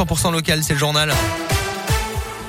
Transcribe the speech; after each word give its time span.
100% 0.00 0.32
local, 0.32 0.62
c'est 0.62 0.72
le 0.72 0.78
journal. 0.78 1.12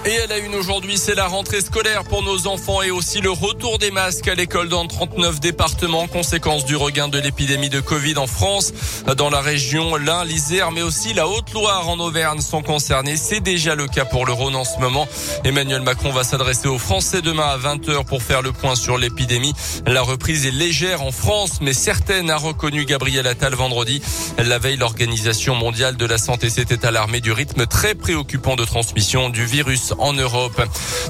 Et 0.04 0.14
elle 0.14 0.32
a 0.32 0.40
une 0.40 0.56
aujourd'hui, 0.56 0.98
c'est 0.98 1.14
la 1.14 1.28
rentrée 1.28 1.62
scolaire 1.62 2.04
pour 2.06 2.24
nos 2.24 2.48
enfants 2.48 2.82
et 2.82 2.90
aussi 2.90 3.22
le 3.22 3.30
retour 3.30 3.78
des 3.78 3.92
masques 3.92 4.28
à 4.28 4.34
l'école 4.34 4.68
dans 4.68 4.88
39 4.88 5.40
départements, 5.40 6.08
conséquence 6.08 6.66
du 6.66 6.76
regain 6.76 7.08
de 7.08 7.20
l'épidémie 7.20 7.70
de 7.70 7.80
Covid 7.80 8.18
en 8.18 8.26
France. 8.26 8.74
Dans 9.16 9.30
la 9.30 9.42
région, 9.42 9.96
l'Ain, 9.98 10.26
l'Isère, 10.26 10.72
mais 10.72 10.82
aussi 10.82 11.14
la 11.14 11.28
Haute-Loire 11.28 11.88
en 11.88 12.00
Auvergne 12.00 12.42
sont 12.42 12.64
concernés. 12.64 13.16
C'est 13.16 13.42
déjà 13.42 13.76
le 13.76 13.86
cas 13.86 14.04
pour 14.04 14.26
le 14.26 14.34
Rhône 14.34 14.56
en 14.56 14.64
ce 14.64 14.80
moment. 14.80 15.08
Emmanuel 15.44 15.84
Macron 15.84 16.10
va 16.12 16.24
s'adresser 16.24 16.68
aux 16.68 16.80
Français 16.80 17.22
demain 17.22 17.50
à 17.50 17.60
20h 17.60 18.04
pour 18.06 18.24
faire 18.24 18.42
le 18.42 18.54
point 18.54 18.74
sur 18.74 18.98
l'épidémie. 18.98 19.54
La 19.86 20.02
reprise 20.02 20.48
est 20.48 20.52
légère 20.52 21.04
en 21.04 21.12
France, 21.12 21.60
mais 21.62 21.74
certaine, 21.74 22.32
a 22.32 22.38
reconnu 22.38 22.86
Gabriel 22.86 23.28
Attal 23.28 23.54
vendredi. 23.54 24.02
La 24.40 24.58
veille, 24.58 24.78
l'Organisation 24.78 25.54
mondiale 25.54 25.96
de 25.96 26.08
la 26.08 26.18
santé 26.18 26.50
s'était 26.50 26.88
alarmée 26.88 27.22
du 27.22 27.32
rythme 27.32 27.68
très 27.68 27.94
préoccupant 27.94 28.56
de 28.56 28.66
transmission 28.66 29.30
du 29.30 29.46
virus 29.46 29.91
en 30.00 30.14
Europe. 30.14 30.62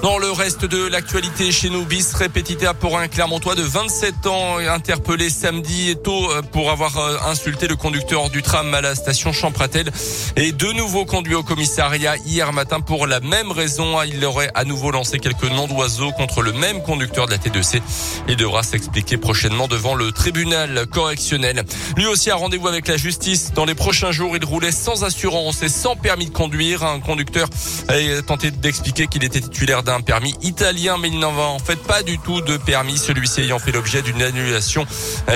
Dans 0.01 0.17
le 0.17 0.31
reste 0.31 0.65
de 0.65 0.87
l'actualité 0.87 1.51
chez 1.51 1.69
nous, 1.69 1.85
bis 1.85 2.13
répétita 2.13 2.73
pour 2.73 2.97
un 2.97 3.07
Clermontois 3.07 3.55
de 3.55 3.61
27 3.61 4.27
ans 4.27 4.57
interpellé 4.57 5.29
samedi 5.29 5.95
tôt 6.03 6.31
euh, 6.31 6.41
pour 6.41 6.71
avoir 6.71 6.97
euh, 6.97 7.17
insulté 7.27 7.67
le 7.67 7.75
conducteur 7.75 8.29
du 8.29 8.41
tram 8.41 8.73
à 8.73 8.81
la 8.81 8.95
station 8.95 9.31
Champratel 9.31 9.91
et 10.35 10.51
de 10.51 10.71
nouveau 10.73 11.05
conduit 11.05 11.35
au 11.35 11.43
commissariat 11.43 12.15
hier 12.25 12.51
matin 12.53 12.79
pour 12.79 13.07
la 13.07 13.19
même 13.19 13.51
raison. 13.51 14.01
Il 14.03 14.23
aurait 14.25 14.51
à 14.55 14.63
nouveau 14.63 14.91
lancé 14.91 15.19
quelques 15.19 15.43
noms 15.43 15.67
d'oiseaux 15.67 16.11
contre 16.11 16.41
le 16.41 16.53
même 16.53 16.81
conducteur 16.81 17.25
de 17.27 17.31
la 17.31 17.37
T2C. 17.37 17.81
Il 18.27 18.35
devra 18.35 18.63
s'expliquer 18.63 19.17
prochainement 19.17 19.67
devant 19.67 19.95
le 19.95 20.11
tribunal 20.11 20.87
correctionnel. 20.87 21.63
Lui 21.95 22.07
aussi 22.07 22.29
a 22.31 22.35
rendez-vous 22.35 22.67
avec 22.67 22.87
la 22.87 22.97
justice. 22.97 23.51
Dans 23.53 23.65
les 23.65 23.75
prochains 23.75 24.11
jours, 24.11 24.35
il 24.35 24.45
roulait 24.45 24.71
sans 24.71 25.03
assurance 25.03 25.61
et 25.63 25.69
sans 25.69 25.95
permis 25.95 26.25
de 26.25 26.33
conduire. 26.33 26.83
Un 26.83 26.99
conducteur 26.99 27.49
a 27.87 28.21
tenté 28.21 28.51
de 28.51 28.57
expliqué 28.71 29.07
qu'il 29.07 29.25
était 29.25 29.41
titulaire 29.41 29.83
d'un 29.83 29.99
permis 29.99 30.33
italien, 30.43 30.95
mais 30.97 31.09
il 31.09 31.19
n'en 31.19 31.33
va 31.33 31.43
en 31.43 31.59
fait 31.59 31.75
pas 31.75 32.03
du 32.03 32.17
tout 32.19 32.39
de 32.39 32.55
permis, 32.55 32.97
celui-ci 32.97 33.41
ayant 33.41 33.59
fait 33.59 33.73
l'objet 33.73 34.01
d'une 34.01 34.21
annulation. 34.21 34.85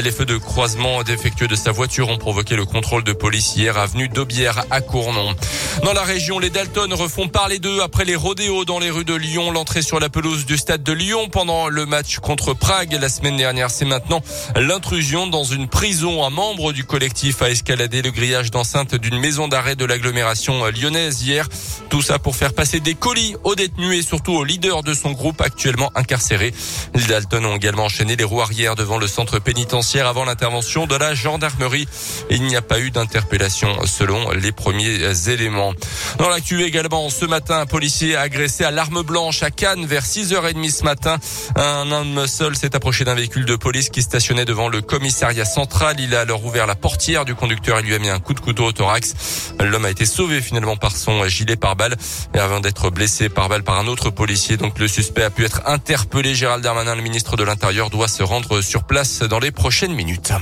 Les 0.02 0.10
feux 0.10 0.26
de 0.26 0.38
croisement 0.38 1.04
défectueux 1.04 1.50
de 1.50 1.56
sa 1.56 1.74
voiture 1.74 2.08
ont 2.08 2.18
provoqué 2.18 2.56
le 2.56 2.64
contrôle 2.64 3.04
de 3.04 3.12
police 3.12 3.58
hier 3.58 3.78
avenue 3.78 4.08
d'Aubière 4.08 4.64
à 4.72 4.80
Cournon. 4.80 5.36
Dans 5.84 5.92
la 5.92 6.04
région, 6.04 6.40
les 6.40 6.50
Dalton 6.50 6.94
refont 6.94 7.28
parler 7.28 7.60
d'eux 7.60 7.82
après 7.82 8.06
les 8.06 8.16
rodéos 8.16 8.64
dans 8.64 8.80
les 8.80 8.90
rues 8.90 9.04
de 9.04 9.14
Lyon. 9.14 9.52
L'entrée 9.52 9.82
sur 9.82 10.00
la 10.00 10.08
pelouse 10.08 10.46
du 10.46 10.56
stade 10.56 10.84
de 10.84 10.94
Lyon 10.94 11.28
pendant 11.30 11.68
le 11.68 11.86
match 11.86 12.20
contre 12.20 12.54
Prague 12.54 12.94
la 12.94 13.10
semaine 13.10 13.36
dernière, 13.36 13.70
c'est 13.70 13.84
maintenant 13.84 14.22
l'intrusion 14.56 15.28
dans 15.28 15.44
une 15.44 15.68
prison. 15.68 16.26
Un 16.26 16.30
membre 16.30 16.72
du 16.72 16.86
collectif 16.86 17.42
a 17.42 17.50
escaladé 17.50 18.02
le 18.02 18.12
grillage 18.12 18.50
d'enceinte 18.50 18.96
d'une 18.96 19.20
maison 19.20 19.50
d'arrêt 19.50 19.76
de 19.76 19.84
l'agglomération 19.84 20.66
lyonnaise 20.68 21.22
hier. 21.22 21.50
Tout 21.90 22.02
ça 22.02 22.18
pour 22.18 22.38
faire 22.38 22.54
passer 22.54 22.80
des 22.80 22.96
colis 22.96 23.25
aux 23.44 23.56
détenus 23.56 24.00
et 24.00 24.02
surtout 24.02 24.34
aux 24.34 24.44
leaders 24.44 24.84
de 24.84 24.94
son 24.94 25.12
groupe 25.12 25.42
actuellement 25.42 25.92
incarcéré. 25.96 26.54
Les 26.94 27.06
Dalton 27.06 27.46
ont 27.46 27.56
également 27.56 27.86
enchaîné 27.86 28.16
les 28.16 28.24
roues 28.24 28.42
arrière 28.42 28.76
devant 28.76 28.98
le 28.98 29.08
centre 29.08 29.40
pénitentiaire 29.40 30.08
avant 30.08 30.26
l'intervention 30.26 30.88
de 30.88 30.96
la 30.96 31.14
gendarmerie. 31.14 31.88
Il 32.30 32.44
n'y 32.44 32.56
a 32.56 32.62
pas 32.62 32.80
eu 32.80 32.92
d'interpellation 32.92 33.86
selon 33.86 34.32
les 34.32 34.52
premiers 34.52 35.30
éléments. 35.30 35.74
Dans 36.18 36.30
l'actu 36.30 36.64
également, 36.64 37.10
ce 37.10 37.26
matin, 37.26 37.60
un 37.60 37.66
policier 37.66 38.16
a 38.16 38.22
agressé 38.22 38.64
à 38.64 38.72
l'arme 38.72 39.02
blanche 39.02 39.44
à 39.44 39.52
Cannes 39.52 39.86
vers 39.86 40.04
6h30 40.04 40.72
ce 40.72 40.84
matin. 40.84 41.18
Un 41.56 41.92
homme 41.92 42.28
seul 42.28 42.56
s'est 42.56 42.76
approché 42.76 43.04
d'un 43.04 43.16
véhicule 43.16 43.46
de 43.46 43.56
police 43.56 43.90
qui 43.90 44.02
stationnait 44.02 44.46
devant 44.46 44.68
le 44.68 44.82
commissariat 44.82 45.46
central. 45.46 45.96
Il 46.00 46.16
a 46.16 46.22
alors 46.22 46.44
ouvert 46.46 46.68
la 46.68 46.76
portière 46.76 47.26
du 47.26 47.36
conducteur 47.36 47.80
et 47.80 47.82
lui 47.82 47.96
a 47.96 48.00
mis 48.00 48.10
un 48.10 48.20
coup 48.20 48.34
de 48.34 48.40
couteau 48.40 48.66
au 48.66 48.72
thorax. 48.72 49.14
L'homme 49.60 49.86
a 49.86 49.90
été 49.90 50.06
sauvé 50.06 50.42
finalement 50.42 50.76
par 50.76 50.96
son 50.96 51.26
gilet 51.28 51.56
pare-balles 51.56 51.96
et 52.34 52.40
avant 52.40 52.60
d'être 52.60 52.90
blessé 52.90 53.15
par 53.34 53.50
balle 53.50 53.64
par 53.64 53.80
un 53.80 53.88
autre 53.88 54.10
policier. 54.10 54.58
Donc 54.58 54.80
le 54.80 54.88
suspect 54.88 55.24
a 55.24 55.30
pu 55.30 55.46
être 55.46 55.62
interpellé. 55.66 56.36
Gérald 56.36 56.64
Darmanin, 56.64 56.96
le 56.96 57.02
ministre 57.02 57.38
de 57.38 57.44
l'Intérieur, 57.44 57.90
doit 57.90 58.08
se 58.08 58.24
rendre 58.24 58.62
sur 58.62 58.84
place 58.84 59.20
dans 59.20 59.40
les 59.40 59.52
prochaines 59.52 59.94
minutes. 59.94 60.34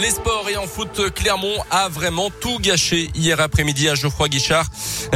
Les 0.00 0.10
sports 0.10 0.48
et 0.50 0.56
en 0.56 0.66
foot, 0.66 1.12
Clermont 1.14 1.56
a 1.70 1.88
vraiment 1.88 2.28
tout 2.28 2.58
gâché 2.58 3.10
hier 3.14 3.40
après-midi 3.40 3.88
à 3.88 3.94
Geoffroy 3.94 4.28
Guichard. 4.28 4.66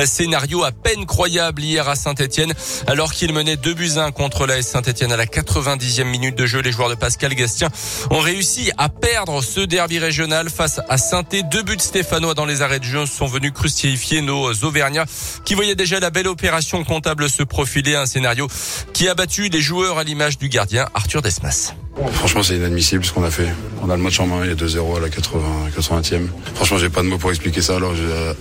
Scénario 0.05 0.63
à 0.63 0.71
peine 0.71 1.05
croyable 1.05 1.63
hier 1.63 1.89
à 1.89 1.97
Saint-Etienne. 1.97 2.53
Alors 2.87 3.13
qu'il 3.13 3.33
menait 3.33 3.57
2 3.57 3.75
buts 3.75 3.93
1 3.97 4.13
contre 4.13 4.47
la 4.47 4.63
Saint-Etienne 4.63 5.11
à 5.11 5.17
la 5.17 5.27
90e 5.27 6.05
minute 6.05 6.37
de 6.37 6.47
jeu, 6.47 6.61
les 6.61 6.71
joueurs 6.71 6.91
de 6.91 6.95
Pascal 6.95 7.35
Gastien 7.35 7.69
ont 8.11 8.21
réussi 8.21 8.71
à 8.79 8.89
perdre 8.89 9.43
ce 9.43 9.61
derby 9.61 9.99
régional 9.99 10.49
face 10.49 10.81
à 10.89 10.97
saint 10.97 11.25
Deux 11.51 11.63
buts 11.65 11.77
stéphanois 11.79 12.35
dans 12.35 12.47
les 12.47 12.63
arrêts 12.63 12.79
de 12.79 12.85
jeu 12.85 13.05
sont 13.05 13.27
venus 13.27 13.53
crucifier 13.53 14.23
nos 14.23 14.53
Auvergnats 14.63 15.07
qui 15.45 15.55
voyaient 15.55 15.75
déjà 15.75 15.99
la 15.99 16.11
belle 16.11 16.29
opération 16.29 16.85
comptable 16.85 17.29
se 17.29 17.43
profiler. 17.43 17.97
Un 17.97 18.07
scénario 18.07 18.47
qui 18.93 19.09
a 19.09 19.15
battu 19.15 19.49
les 19.49 19.61
joueurs 19.61 19.99
à 19.99 20.05
l'image 20.05 20.39
du 20.39 20.49
gardien 20.49 20.89
Arthur 20.95 21.21
Desmas. 21.21 21.75
Franchement, 22.13 22.43
c'est 22.43 22.57
inadmissible 22.57 23.05
ce 23.05 23.13
qu'on 23.13 23.25
a 23.25 23.31
fait. 23.31 23.49
On 23.83 23.91
a 23.91 23.97
le 23.97 24.03
match 24.03 24.19
en 24.21 24.27
main, 24.27 24.45
il 24.45 24.49
y 24.49 24.53
a 24.53 24.55
2-0 24.55 24.97
à 24.97 25.01
la 25.01 25.09
80, 25.09 25.41
80e. 25.77 26.29
Franchement, 26.55 26.79
j'ai 26.79 26.89
pas 26.89 27.03
de 27.03 27.09
mots 27.09 27.19
pour 27.19 27.31
expliquer 27.31 27.61
ça. 27.61 27.77
Alors, 27.77 27.93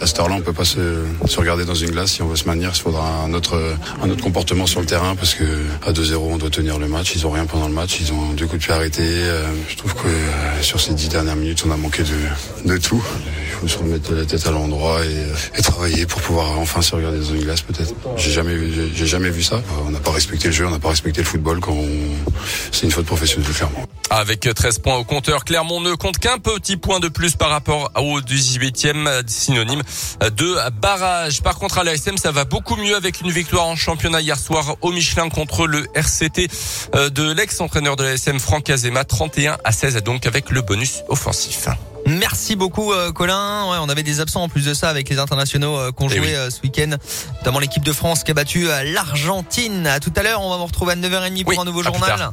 à 0.01 0.07
cette 0.07 0.19
heure-là, 0.19 0.35
on 0.35 0.41
peut 0.41 0.53
pas 0.53 0.65
se, 0.65 1.03
se, 1.25 1.39
regarder 1.39 1.65
dans 1.65 1.75
une 1.75 1.91
glace. 1.91 2.11
Si 2.11 2.21
on 2.21 2.27
veut 2.27 2.35
se 2.35 2.45
maintenir, 2.45 2.71
il 2.73 2.79
faudra 2.79 3.23
un 3.23 3.33
autre, 3.33 3.75
un 4.01 4.09
autre 4.09 4.23
comportement 4.23 4.65
sur 4.65 4.79
le 4.79 4.85
terrain 4.85 5.15
parce 5.15 5.33
que 5.33 5.43
à 5.85 5.91
2-0, 5.91 6.15
on 6.15 6.37
doit 6.37 6.49
tenir 6.49 6.79
le 6.79 6.87
match. 6.87 7.15
Ils 7.15 7.25
ont 7.25 7.31
rien 7.31 7.45
pendant 7.45 7.67
le 7.67 7.73
match. 7.73 7.99
Ils 7.99 8.11
ont 8.13 8.33
deux 8.33 8.45
coups 8.45 8.59
de 8.59 8.65
pied 8.65 8.73
arrêtés. 8.73 9.01
Euh, 9.03 9.43
je 9.67 9.75
trouve 9.75 9.93
que 9.93 10.07
euh, 10.07 10.61
sur 10.61 10.79
ces 10.79 10.93
dix 10.93 11.09
dernières 11.09 11.35
minutes, 11.35 11.63
on 11.67 11.71
a 11.71 11.77
manqué 11.77 12.03
de, 12.03 12.69
de 12.69 12.77
tout. 12.77 13.03
Faut 13.59 13.67
se 13.67 13.77
remettre 13.77 14.13
la 14.13 14.25
tête 14.25 14.45
à 14.45 14.51
l'endroit 14.51 15.03
et, 15.05 15.57
et, 15.57 15.61
travailler 15.61 16.05
pour 16.05 16.21
pouvoir 16.21 16.59
enfin 16.59 16.81
se 16.81 16.95
regarder 16.95 17.19
dans 17.19 17.33
une 17.33 17.41
glace, 17.41 17.61
peut-être. 17.61 17.93
J'ai 18.15 18.31
jamais, 18.31 18.55
j'ai 18.93 19.05
jamais 19.05 19.29
vu 19.29 19.43
ça. 19.43 19.61
On 19.85 19.91
n'a 19.91 19.99
pas 19.99 20.11
respecté 20.11 20.47
le 20.47 20.53
jeu, 20.53 20.67
on 20.67 20.71
n'a 20.71 20.79
pas 20.79 20.89
respecté 20.89 21.21
le 21.21 21.27
football 21.27 21.59
quand 21.59 21.77
c'est 22.71 22.85
une 22.85 22.91
faute 22.91 23.05
professionnelle. 23.05 23.47
Avec 24.09 24.41
13 24.41 24.79
points 24.79 24.95
au 24.95 25.03
compteur, 25.03 25.43
Clermont 25.43 25.81
ne 25.81 25.93
compte 25.93 26.17
qu'un 26.17 26.37
petit 26.37 26.77
point 26.77 26.99
de 26.99 27.07
plus 27.07 27.35
par 27.35 27.49
rapport 27.49 27.91
au 27.95 28.21
18e 28.21 29.27
synonyme 29.27 29.81
de 30.21 30.69
barrage. 30.79 31.41
Par 31.41 31.59
contre, 31.59 31.79
à 31.79 31.83
l'ASM, 31.83 32.17
ça 32.17 32.31
va 32.31 32.45
beaucoup 32.45 32.75
mieux 32.75 32.95
avec 32.95 33.21
une 33.21 33.31
victoire 33.31 33.65
en 33.65 33.75
championnat 33.75 34.21
hier 34.21 34.39
soir 34.39 34.75
au 34.81 34.91
Michelin 34.91 35.29
contre 35.29 35.67
le 35.67 35.85
RCT 35.93 36.47
euh, 36.95 37.09
de 37.09 37.31
l'ex-entraîneur 37.31 37.95
de 37.95 38.03
l'ASM, 38.03 38.39
Franck 38.39 38.69
Azema, 38.69 39.03
31 39.03 39.57
à 39.63 39.71
16, 39.71 39.97
donc 40.03 40.25
avec 40.25 40.49
le 40.51 40.61
bonus 40.61 41.03
offensif. 41.09 41.67
Merci 42.07 42.55
beaucoup 42.55 42.93
euh, 42.93 43.11
Colin. 43.11 43.69
Ouais, 43.69 43.77
on 43.81 43.89
avait 43.89 44.03
des 44.03 44.21
absents 44.21 44.43
en 44.43 44.49
plus 44.49 44.65
de 44.65 44.73
ça 44.73 44.89
avec 44.89 45.09
les 45.09 45.19
internationaux 45.19 45.77
euh, 45.77 45.91
qu'on 45.91 46.07
eh 46.09 46.17
jouait 46.17 46.49
ce 46.49 46.61
week-end, 46.61 46.95
notamment 47.39 47.59
l'équipe 47.59 47.83
de 47.83 47.91
France 47.91 48.23
qui 48.23 48.31
a 48.31 48.33
battu 48.33 48.67
l'Argentine. 48.85 49.85
À 49.87 49.99
tout 49.99 50.13
à 50.15 50.23
l'heure, 50.23 50.41
on 50.41 50.49
va 50.49 50.57
vous 50.57 50.65
retrouver 50.65 50.93
à 50.93 50.95
9h30 50.95 51.43
pour 51.43 51.61
un 51.61 51.65
nouveau 51.65 51.83
journal. 51.83 52.31